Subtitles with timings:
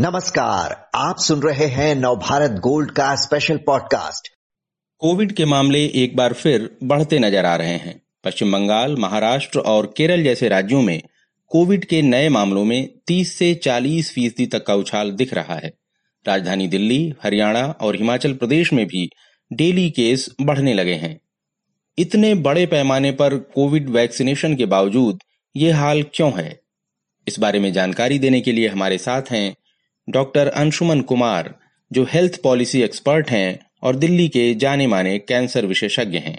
[0.00, 4.28] नमस्कार, आप सुन रहे हैं नवभारत गोल्ड का स्पेशल पॉडकास्ट
[4.98, 9.94] कोविड के मामले एक बार फिर बढ़ते नज़र आ रहे हैं। पश्चिम बंगाल, महाराष्ट्र और
[9.96, 11.02] केरल जैसे राज्यों में
[11.46, 15.72] कोविड के नए मामलों में 30 से 40 फ़ीसदी तक का उछाल दिख रहा है।
[16.26, 19.10] राजधानी दिल्ली, हरियाणा और हिमाचल प्रदेश में भी
[19.52, 21.20] डेली केस बढ़ने लगे हैं।
[21.98, 25.18] इतने बड़े पैमाने पर कोविड वैक्सीनेशन के बावजूद
[25.56, 26.60] ये हाल क्यों है?
[27.28, 29.56] इस बारे में जानकारी देने के लिए हमारे साथ हैं
[30.08, 31.54] डॉक्टर अंशुमन कुमार,
[31.90, 36.38] जो हेल्थ पॉलिसी एक्सपर्ट हैं और दिल्ली के जाने माने कैंसर विशेषज्ञ हैं।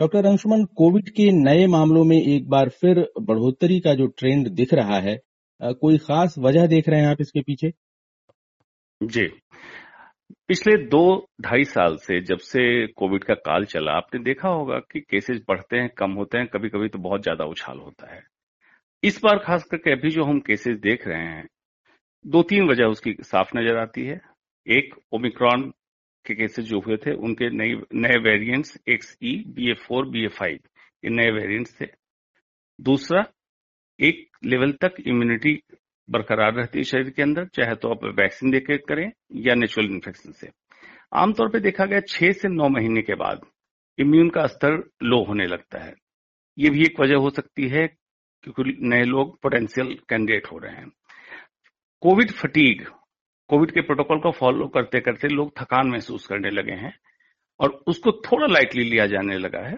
[0.00, 4.74] डॉक्टर अंशुमन, कोविड के नए मामलों में एक बार फिर बढ़ोतरी का जो ट्रेंड दिख
[4.74, 5.18] रहा है
[5.60, 7.72] कोई खास वजह देख रहे हैं आप इसके पीछे?
[9.00, 9.26] जी।
[10.48, 11.04] पिछले दो
[11.40, 15.76] ढाई साल से जब से कोविड का काल चला, आपने देखा होगा कि केसेस बढ़ते
[15.76, 18.22] हैं, कम होते हैं कभी कभी तो बहुत ज़्यादा उछाल होता है।
[19.02, 21.46] इस बार खास करके अभी जो हम केसेस देख रहे हैं
[22.24, 24.20] दो तीन वजह उसकी साफ़ नज़र आती है।
[24.66, 25.62] एक, ओमिक्रॉन
[26.24, 30.24] के केसेस जो हुए थे, उनके नए नए variants X E B A four B
[30.24, 30.58] A five
[31.04, 31.86] ये नए वेरिएंट्स थे।
[32.78, 33.24] दूसरा,
[33.98, 35.58] एक लेवल तक इम्यूनिटी
[36.08, 40.32] बरकरार रहती है शरीर के अंदर, चाहे तो आप वैक्सीन देकर करें या नेचुरल इन्फेक्शन
[40.32, 40.50] से।
[41.12, 43.46] आमतौर पर देखा गया छह से नौ महीने के बाद
[43.98, 45.94] इम्यून का स्तर लो होने लगता है।
[46.58, 47.86] ये भी एक वजह हो सकती है
[48.44, 50.90] क्योंकि नए लोग पोटेंशियल कैंडिडेट हो रहे हैं।
[52.02, 52.82] कोविड फटीग,
[53.50, 56.92] कोविड के प्रोटोकॉल को फॉलो करते करते लोग थकान महसूस करने लगे हैं
[57.60, 59.76] और उसको थोड़ा लाइटली लिया जाने लगा है।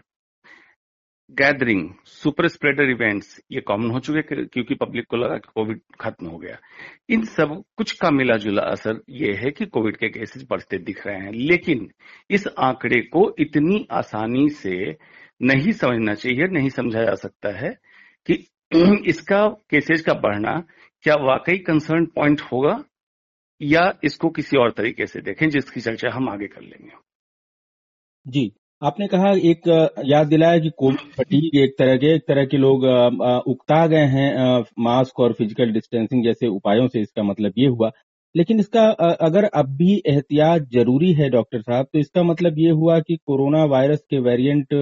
[1.30, 6.26] गैदरिंग सुपर स्प्रेडर इवेंट्स ये कॉमन हो चुके क्योंकि पब्लिक को लगा कि कोविड खत्म
[6.26, 6.56] हो गया।
[7.08, 11.06] इन सब कुछ का मिला जुला असर ये है कि कोविड के केसेस बढ़ते दिख
[11.06, 11.90] रहे हैं, लेकिन
[12.30, 14.96] इस आंकड़े को इतनी आसानी से
[15.42, 17.70] नहीं समझना चाहिए, नहीं समझा जा सकता है
[18.26, 18.46] कि
[19.06, 20.62] इसका केसेज का बढ़ना
[21.04, 22.82] क्या वाकई कंसर्न पॉइंट होगा,
[23.60, 26.90] या इसको किसी और तरीके से देखें जिसकी चर्चा हम आगे कर लेंगे?
[28.26, 28.52] जी,
[28.82, 29.68] आपने कहा एक
[30.06, 32.84] याद दिलाया कि कोविड फटीग एक तरह के, एक तरह के लोग
[33.48, 37.90] उकता गए हैं मास्क और फ़िज़िकल डिस्टेंसिंग जैसे उपायों से इसका मतलब ये हुआ।
[38.34, 38.82] लेकिन इसका
[39.22, 43.64] अगर अब भी एहतियात ज़रूरी है डॉक्टर साहब तो इसका मतलब ये हुआ कि कोरोना
[43.66, 44.74] वायरस के वेरिएंट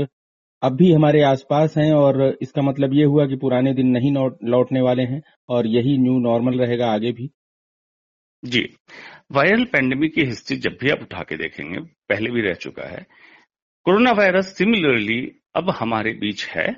[0.63, 4.13] अब भी हमारे आसपास हैं और इसका मतलब ये हुआ कि पुराने दिन नहीं
[4.45, 7.31] लौटने वाले हैं और यही न्यू नॉर्मल रहेगा आगे भी।
[8.43, 8.61] जी।
[9.33, 13.07] वायरल पेंडेमिक की हिस्ट्री जब भी आप उठा के देखेंगे, पहले भी रह चुका है।
[13.87, 15.21] कोरोना वायरस सिमिलरली
[15.55, 16.69] अब हमारे बीच है,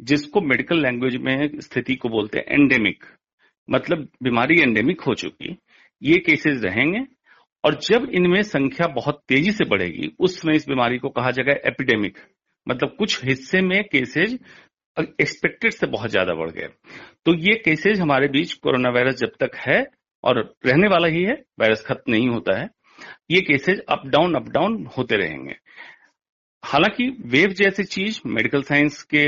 [0.00, 3.04] जिसको मेडिकल लैंग्वेज में स्थिति को बोलते हैं एंडेमिक
[3.68, 5.56] मतलब बीमारी एंडेमिक हो चुकी।
[6.02, 7.04] ये केसेस रहेंगे
[7.64, 11.52] और जब इनमें संख्या बहुत तेज़ी से बढ़ेगी, उस समय इस बीमारी को कहा जाएगा
[11.66, 12.18] एपिडेमिक
[12.66, 14.38] मतलब कुछ हिस्से में केसेज
[14.96, 16.68] एक्सपेक्टेड से बहुत ज़्यादा बढ़ गए।
[17.26, 19.84] तो ये केसेज हमारे बीच कोरोना वायरस जब तक है
[20.24, 22.68] और रहने वाला ही है वायरस खत्म नहीं होता है,
[23.30, 25.54] ये cases up down up down होते रहेंगे।
[26.62, 29.24] हालाँकि वेव जैसी चीज़ मेडिकल साइंस के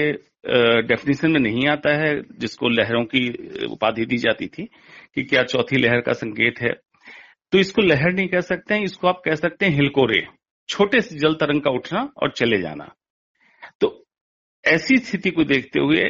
[0.83, 4.65] डेफिनेशन में नहीं आता है, जिसको लहरों की उपाधि दी जाती थी
[5.15, 6.73] कि क्या चौथी लहर का संकेत है।
[7.53, 10.27] तो इसको लहर नहीं कह सकते हैं, इसको आप कह सकते हैं हिलकोरे।
[10.69, 12.95] छोटे से जल तरंग का उठना और चले जाना।
[14.67, 16.05] ऐसी स्थिति को देखते हुए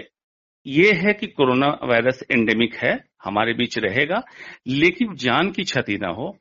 [0.67, 2.93] ये है कि कोरोना वायरस एंडेमिक है,
[3.25, 4.23] हमारे बीच रहेगा,
[4.69, 6.37] लेकिन जान की क्षति ना हो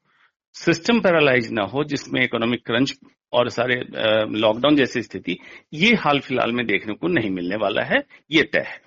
[0.56, 2.94] सिस्टम पैरालाइज ना हो, जिसमें इकोनॉमिक क्रंच
[3.34, 3.76] और सारे
[4.34, 5.38] लॉकडाउन जैसी स्थिति,
[5.74, 8.80] ये हाल फ़िलहाल में देखने को नहीं मिलने वाला है, ये तय है।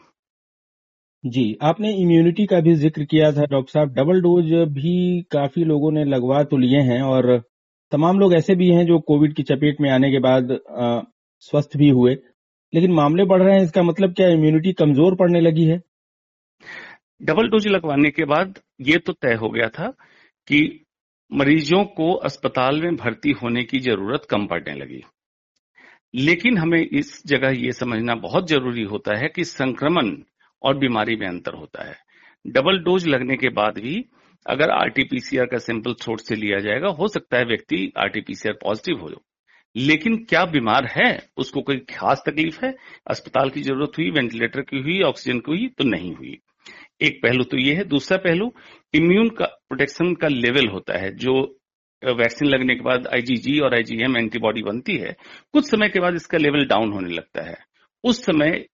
[1.24, 5.90] जी, आपने इम्यूनिटी का भी ज़िक्र किया था, डॉक्टर साहब। डबल डोज भी काफ़ी लोगों
[5.92, 7.38] ने लगवा तो लिए हैं, और
[7.92, 10.58] तमाम लोग ऐसे भी हैं जो कोविड की चपेट में आने के बाद
[11.42, 12.14] स्वस्थ भी हुए।
[12.72, 15.80] लेकिन मामले बढ़ रहे हैं, इसका मतलब क्या इम्यूनिटी कमज़ोर पड़ने लगी है?
[17.22, 19.88] डबल डोज लगवाने के बाद ये तो तय हो गया था
[20.48, 20.60] कि
[21.30, 25.02] मरीजों को अस्पताल में भर्ती होने की ज़रूरत कम पड़ने लगी।
[26.14, 30.14] लेकिन हमें इस जगह ये समझना बहुत ज़रूरी होता है कि संक्रमण
[30.62, 31.96] और बीमारी में अंतर होता है।
[32.44, 34.04] डबल डोज लगने के बाद भी
[34.46, 39.08] अगर आरटीपीसीआर का सैंपल थ्रोट से लिया जाएगा, हो सकता है व्यक्ति आरटीपीसीआर पॉजिटिव हो
[39.78, 41.28] लेकिन क्या बीमार है?
[41.36, 42.74] उसको कोई खास तकलीफ़ है?
[43.10, 46.38] अस्पताल की ज़रूरत हुई, वेंटिलेटर की हुई, ऑक्सीजन की हुई तो नहीं हुई।
[47.02, 48.52] एक पहलू तो ये है। दूसरा पहलू,
[48.94, 51.34] इम्यून का, प्रोटेक्शन का लेवल होता है। जो
[52.02, 55.16] वैक्सीन लगने के बाद आईजीजी और आईजीएम एंटीबॉडी बनती है,
[55.52, 57.56] कुछ समय के बाद इसका लेवल डाउन होने लगता है।
[58.04, 58.64] उस समय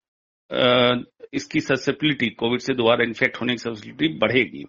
[1.35, 4.65] इसकी ससेबिलिटी कोविड से दोबारा इन्फेक्ट होने की ससेबिलिटी बढ़ेगी।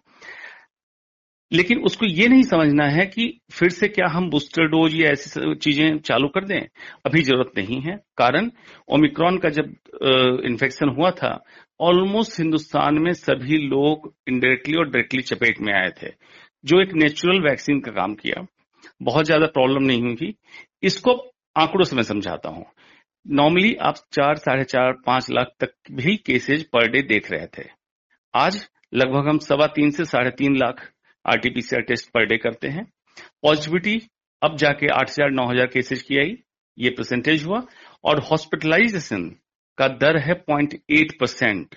[1.51, 5.53] लेकिन उसको ये नहीं समझना है कि फिर से क्या हम बूस्टर डोज या ऐसी
[5.55, 6.59] चीज़ें चालू कर दें।
[7.05, 8.49] अभी ज़रूरत नहीं है। कारण,
[8.89, 9.73] ओमिक्रॉन का जब
[10.45, 11.37] इन्फेक्शन हुआ था
[11.79, 16.11] ऑलमोस्ट हिंदुस्तान में सभी लोग इनडायरेक्टली और डायरेक्टली चपेट में आए थे,
[16.63, 18.45] जो एक नेचुरल वैक्सीन का काम किया।
[19.03, 20.33] बहुत ज़्यादा प्रॉब्लम नहीं हुई। थी
[20.83, 21.13] इसको
[21.55, 22.65] आंकड़ों से मैं समझाता हूँ।
[23.25, 27.67] नॉर्मली आप चार, साढ़े चार, पाँच लाख तक भी केसेज पर डे देख रहे थे।
[28.33, 30.89] आज लगभग हम सवा तीन से साढ़े तीन lakh
[31.25, 32.85] RTPCR test per day करते हैं।
[33.43, 34.01] पॉजिटिविटी,
[34.41, 36.37] अब जाके आठ हज़ार नौ हज़ार केसेज की आई,
[36.77, 37.65] ये परसेंटेज हुआ।
[38.03, 39.29] और हॉस्पिटलाइजेशन
[39.77, 41.75] का दर है पॉइंट एट परसेंट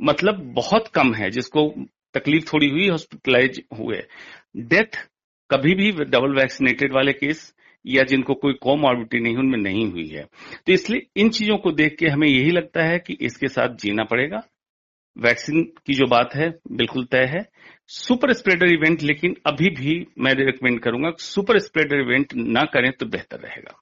[0.00, 1.68] मतलब बहुत कम है, जिसको
[2.14, 4.02] तकलीफ़ थोड़ी हुई हॉस्पिटलाइज हुए।
[4.58, 4.96] डेथ
[5.50, 7.52] कभी भी डबल वैक्सीनेटेड वाले केस
[7.84, 10.24] या जिनको कोई कॉमॉर्बिटी नहीं, उनमें नहीं हुई है।
[10.66, 14.04] तो इसलिए इन चीज़ों को देख के हमें यही लगता है कि इसके साथ जीना
[14.04, 14.42] पड़ेगा।
[15.16, 17.40] वैक्सीन की जो बात है, बिल्कुल तय है।
[17.90, 23.06] सुपर स्प्रेडर इवेंट लेकिन अभी भी मैं रिकमेंड करूँगा सुपर स्प्रेडर इवेंट ना करें तो
[23.06, 23.74] बेहतर रहेगा।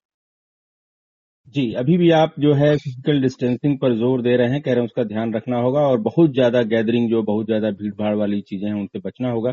[1.54, 4.80] जी अभी भी आप जो है फ़िज़िकल डिस्टेंसिंग पर ज़ोर दे रहे हैं कह रहे
[4.80, 8.40] हैं उसका ध्यान रखना होगा और बहुत ज़्यादा गैदरिंग जो बहुत ज़्यादा भीड़ भाड़ वाली
[8.42, 9.50] चीज़ें हैं उनसे बचना होगा।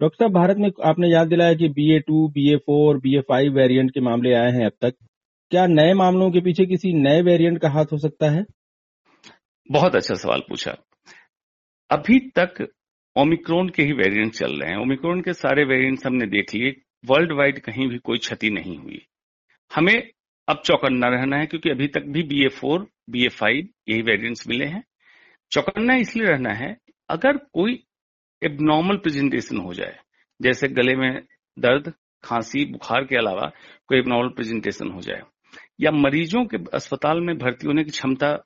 [0.00, 3.16] डॉक्टर साहब भारत में आपने याद दिलाया कि B A two B A four B
[3.16, 4.94] A five variant के मामले आए हैं अब तक।
[5.52, 8.44] क्या नए मामलों के पीछे किसी नए वेरिएंट का हाथ हो सकता है?
[9.70, 10.76] बहुत अच्छा सवाल पूछा।
[11.90, 12.66] अभी तक
[13.16, 16.74] ओमिक्रोन के ही वेरिएंट चल रहे हैं। ओमिक्रोन के सारे वेरिएंट्स हमने देख लिए
[17.04, 19.00] वर्ल्ड वाइड कहीं भी कोई क्षति नहीं हुई।
[19.70, 20.10] हमें
[20.48, 24.02] अब चौकन्ना रहना है, क्योंकि अभी तक भी B A four B A five यही
[24.02, 24.82] वेरियंट्स मिले हैं।
[25.52, 26.76] चौकन्ना इसलिए रहना है,
[27.08, 27.82] अगर कोई
[28.42, 29.96] एबनॉर्मल प्रेजेंटेशन हो जाए,
[30.40, 31.22] जैसे गले में
[31.56, 31.92] दर्द,
[32.24, 33.50] खांसी, बुखार के अलावा
[33.88, 35.22] कोई एबनॉर्मल प्रेजेंटेशन हो जाए,
[35.80, 38.36] या मरीजों के अस्पताल में भर्ती होने की क्षमता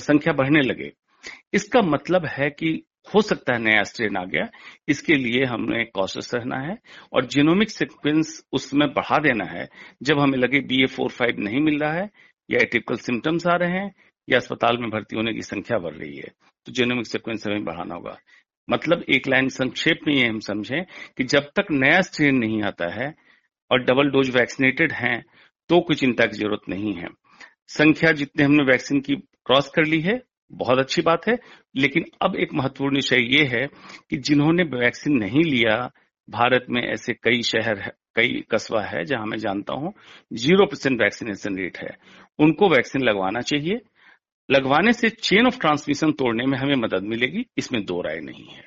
[0.00, 0.92] संख्या बढ़ने लगे,
[1.54, 4.48] इसका मतलब है कि हो सकता है नया स्ट्रेन आ गया।
[4.88, 6.76] इसके लिए हमने कॉशस रहना है
[7.12, 9.68] और जीनोमिक सिक्वेंस उसमें बढ़ा देना है।
[10.02, 12.08] जब हमें लगे बी ए फोर फाइव नहीं मिल रहा है
[12.48, 13.92] या एटिपिकल सिम्टम्स आ रहे हैं
[14.28, 16.32] या अस्पताल में भर्ती होने की संख्या बढ़ रही है
[16.66, 18.16] तो जीनोमिक सिक्वेंस हमें बढ़ाना होगा।
[18.68, 20.84] मतलब एक लाइन संक्षेप में ये हम समझें
[21.16, 23.12] कि जब तक नया स्ट्रेन नहीं आता है
[23.70, 25.22] और डबल डोज वैक्सीनेटेड हैं
[25.70, 27.08] तो कोई चिंता की ज़रूरत नहीं है।
[27.70, 29.16] संख्या जितने हमने वैक्सीन की
[29.46, 30.20] क्रॉस कर ली है
[30.52, 31.38] बहुत अच्छी बात है।
[31.76, 33.66] लेकिन अब एक महत्वपूर्ण विषय ये है
[34.10, 35.76] कि जिन्होंने वैक्सीन नहीं लिया,
[36.28, 39.92] भारत में ऐसे कई शहर है, कई कस्बा है जहाँ मैं जानता हूँ,
[40.32, 41.96] ज़ीरो परसेंट वैक्सीनेशन रेट है।
[42.38, 43.80] उनको वैक्सीन लगवाना चाहिए।
[44.50, 48.62] लगवाने से चेन ऑफ़ ट्रांसमिशन तोड़ने में हमें मदद मिलेगी, इसमें दो राय नहीं है।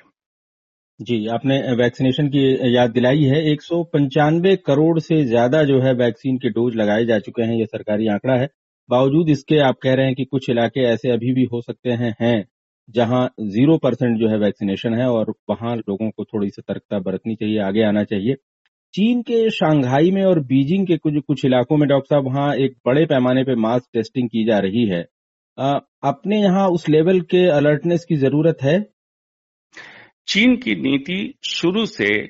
[1.00, 5.92] जी, आपने वैक्सीनेशन की याद दिलाई है। एक सौ पंचानवे करोड़ से ज़्यादा जो है
[5.94, 8.48] वैक्सीन के डोज लगाए जा चुके हैं, ये सरकारी आंकड़ा है।
[8.90, 12.14] बावजूद इसके आप कह रहे हैं कि कुछ इलाके ऐसे अभी भी हो सकते हैं
[12.20, 12.44] हैं
[12.90, 17.58] जहाँ ज़ीरो परसेंट जो है वैक्सीनेशन है और वहाँ लोगों को थोड़ी सतर्कता बरतनी चाहिए
[17.58, 18.34] आगे आना चाहिए।
[18.94, 22.76] चीन के शांघाई में और बीजिंग के कुछ कुछ इलाकों में डॉक्टर साहब वहाँ एक
[22.86, 25.06] बड़े पैमाने पर मास टेस्टिंग की जा रही है।
[25.58, 28.80] आ, अपने यहाँ उस लेवल के अलर्टनेस की ज़रूरत है?
[30.28, 32.28] चीन की नीति शुरू से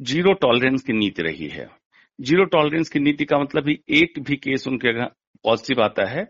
[0.00, 1.68] ज़ीरो टॉलरेंस की नीति रही है।
[2.20, 4.88] ज़ीरो टॉलरेंस की नीति का मतलब ही एक भी केस उनके
[5.44, 6.26] पॉजिटिव आता है,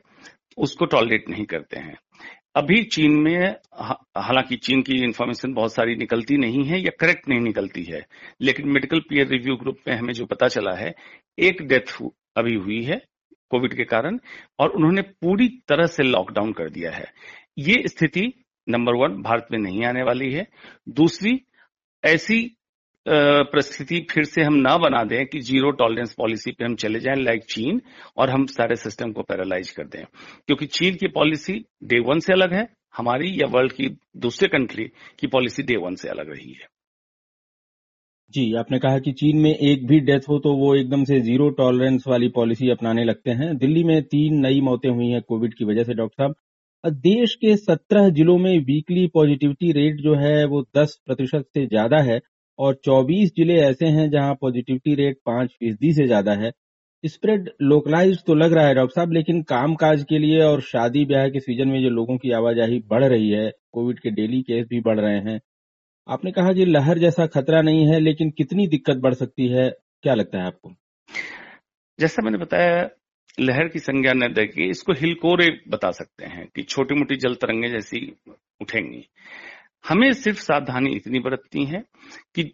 [0.59, 1.97] उसको टॉलरेट नहीं करते हैं।
[2.57, 3.55] अभी चीन में
[4.19, 8.05] हालाँकि चीन की इंफॉर्मेशन बहुत सारी निकलती नहीं है या करेक्ट नहीं निकलती है,
[8.41, 10.95] लेकिन मेडिकल पीयर रिव्यू ग्रुप में हमें जो पता चला है,
[11.39, 11.97] एक डेथ
[12.37, 13.01] अभी हुई है
[13.51, 14.19] कोविड के कारण,
[14.59, 17.07] और उन्होंने पूरी तरह से लॉकडाउन कर दिया है।
[17.59, 18.33] ये स्थिति
[18.67, 20.47] नंबर वन भारत में नहीं आने वाली है।
[20.89, 21.41] दूसरी,
[22.03, 22.57] ऐसी
[23.07, 27.17] परिस्थिति फिर से हम ना बना दें कि ज़ीरो टॉलरेंस पॉलिसी पे हम चले जाएँ
[27.17, 27.81] लाइक चीन
[28.17, 30.05] और हम सारे सिस्टम को पैरालाइज कर दें।
[30.47, 34.85] क्योंकि चीन की पॉलिसी डे वन से अलग है, हमारी या वर्ल्ड की दूसरे कंट्री
[35.19, 36.67] की पॉलिसी डे वन से अलग रही है।
[38.35, 41.49] जी, आपने कहा कि चीन में एक भी डेथ हो तो वो एकदम से ज़ीरो
[41.51, 45.65] टॉलरेंस वाली पॉलिसी अपनाने लगते हैं। दिल्ली में तीन नई मौतें हुई हैं कोविड की
[45.65, 46.35] वजह से, डॉक्टर साहब।
[47.03, 51.99] देश के सत्रह जिलों में वीकली पॉजिटिविटी रेट जो है वो दस प्रतिशत से ज़्यादा
[52.03, 52.21] है।
[52.59, 56.53] और चौबीस ज़िले ऐसे हैं जहाँ पॉजिटिविटी रेट पाँच फ़ीसदी से ज़्यादा है।
[57.05, 61.05] स्प्रेड लोकलाइज तो लग रहा है, डॉक्टर साहब, लेकिन काम काज के लिए और शादी
[61.05, 64.67] ब्याह के सीज़न में जो लोगों की आवाजाही बढ़ रही है कोविड के डेली केस
[64.67, 65.41] भी बढ़ रहे हैं।
[66.09, 69.69] आपने कहा जी लहर जैसा खतरा नहीं है, लेकिन कितनी दिक्कत बढ़ सकती है,
[70.03, 70.75] क्या लगता है आपको?
[71.99, 72.89] जैसा मैंने बताया,
[73.41, 77.69] लहर की संज्ञा न देके इसको हिलकोरे बता सकते हैं कि छोटी मोटी जल तरंगे
[77.69, 78.17] जैसी
[78.61, 79.05] उठेंगी।
[79.85, 81.83] हमें सिर्फ़ सावधानी इतनी बरतनी है
[82.35, 82.51] कि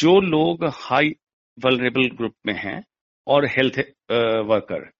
[0.00, 1.14] जो लोग हाई
[1.58, 2.82] वलरेबल ग्रुप में हैं
[3.26, 3.78] और हेल्थ
[4.48, 4.90] वर्कर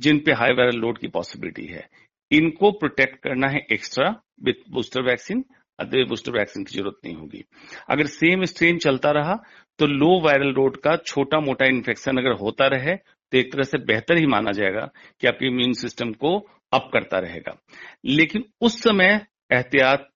[0.00, 1.86] जिन पे हाई वायरल लोड की पॉसिबिलिटी है,
[2.30, 4.08] इनको प्रोटेक्ट करना है extra
[4.44, 5.44] with booster vaccine
[5.78, 7.44] other booster vaccine की ज़रूरत नहीं होगी।
[7.90, 9.34] अगर सेम स्ट्रेन चलता रहा
[9.78, 13.78] तो लो वायरल लोड का छोटा मोटा इन्फेक्शन अगर होता रहे तो एक तरह से
[13.84, 14.86] बेहतर ही माना जाएगा
[15.20, 16.38] कि आपके इम्यून सिस्टम को
[16.72, 17.56] अप करता रहेगा।
[18.04, 19.20] लेकिन उस समय
[19.52, 20.08] एहतियात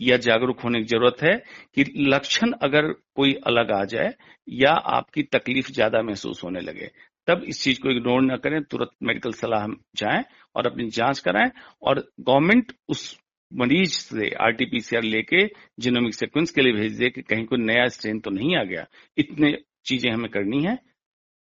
[0.00, 1.36] या जागरूक होने की ज़रूरत है
[1.74, 4.12] कि लक्षण अगर कोई अलग आ जाए
[4.48, 6.90] या आपकी तकलीफ़ ज़्यादा महसूस होने लगे,
[7.28, 9.66] तब इस चीज़ को इग्नोर न करें, तुरंत मेडिकल सलाह
[9.96, 10.24] जाएँ
[10.56, 11.50] और अपनी जाँच कराएँ
[11.82, 13.18] और गवर्नमेंट उस
[13.52, 15.46] मरीज़ से आरटीपीसीआर लेके
[15.80, 18.86] जीनोमिक सीक्वेंस के लिए भेज दे कि कहीं कोई नया स्ट्रेन तो नहीं आ गया।
[19.18, 19.52] इतने
[19.86, 20.78] चीज़ें हमें करनी है।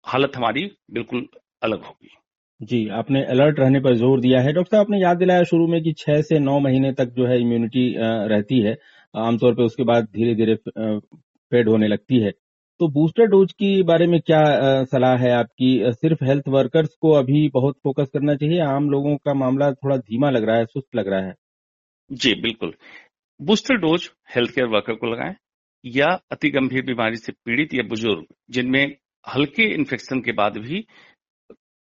[0.07, 1.29] हालत हमारी बिल्कुल
[1.63, 2.17] अलग होगी।
[2.61, 5.83] जी, आपने अलर्ट रहने पर ज़ोर दिया है। डॉक्टर साहब, आपने याद दिलाया शुरू में
[5.83, 8.77] कि छह से नौ महीने तक जो है इम्यूनिटी रहती है।
[9.15, 10.55] आमतौर पर उसके बाद धीरे धीरे
[11.53, 12.31] फेड होने लगती है।
[12.81, 14.43] तो बूस्टर डोज की बारे में क्या
[14.85, 15.93] सलाह है आपकी?
[15.93, 18.61] सिर्फ़ हेल्थ वर्कर्स को अभी बहुत फोकस करना चाहिए?
[18.63, 21.35] आम लोगों का मामला थोड़ा धीमा लग रहा है, सुस्त लग रहा है?
[22.11, 22.75] जी, बिल्कुल।
[23.41, 25.35] Booster dose health care worker को लगाएँ
[25.85, 30.85] या अति गंभीर बीमारी से पीड़ित या बुज़ुर्ग, जिनमें हल्के इन्फेक्शन के बाद भी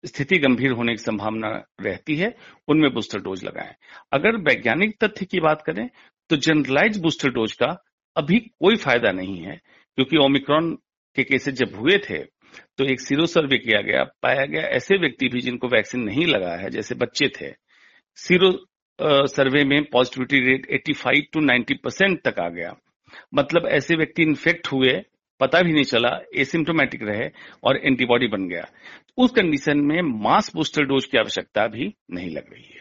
[0.04, 1.48] स्थिति गंभीर होने की संभावना
[1.80, 2.34] रहती है,
[2.68, 3.74] उनमें बूस्टर डोज लगाएँ।
[4.12, 5.88] अगर वैज्ञानिक तथ्य की बात करें
[6.30, 7.66] तो जनरलाइज बूस्टर डोज का
[8.16, 9.60] अभी कोई फ़ायदा नहीं है,
[9.98, 10.70] क्योंकि ओमिक्रॉन
[11.16, 12.18] के केसेस जब हुए थे
[12.78, 16.54] तो एक सीरो सर्वे किया गया, पाया गया, ऐसे व्यक्ति भी जिनको वैक्सीन नहीं लगा
[16.56, 17.52] है, जैसे बच्चे थे।
[18.18, 18.50] सीरो
[19.28, 22.74] सर्वे में पॉजिटिविटी रेट 85 टू 90 परसेंट तक आ गया।
[23.34, 24.92] मतलब ऐसे व्यक्ति इन्फेक्ट हुए
[25.40, 27.30] पता भी नहीं चला एसिम्टोमेटिक रहे
[27.64, 28.68] और एंटीबॉडी बन गया।
[29.16, 32.78] उस कंडीशन में मास बूस्टर डोज की आवश्यकता भी नहीं लग रही है।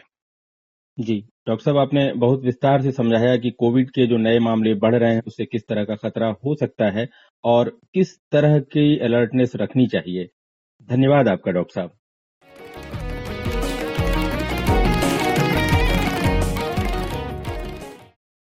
[1.00, 4.94] जी, डॉक्टर साहब, आपने बहुत विस्तार से समझाया कि कोविड के जो नए मामले बढ़
[4.94, 7.08] रहे हैं, उससे किस तरह का खतरा हो सकता है
[7.44, 10.28] और किस तरह की अलर्टनेस रखनी चाहिए।
[10.90, 11.97] धन्यवाद आपका, डॉक्टर साहब।